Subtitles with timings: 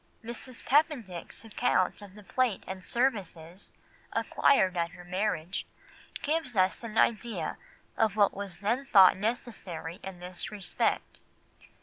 [0.23, 0.65] Mrs.
[0.65, 3.71] Papendick's account of the plate and services
[4.11, 5.67] acquired at her marriage
[6.23, 7.57] gives us an idea
[7.95, 11.19] of what was then thought necessary in this respect.